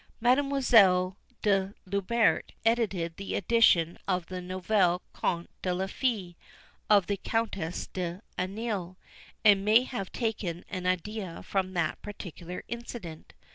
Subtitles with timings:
[0.19, 6.33] Mademoiselle de Lubert edited an edition of the Nouveaux Contes des Fées
[6.89, 8.95] of the Countess d'Anneuil,
[9.45, 13.35] and may have taken an idea from that particular incident.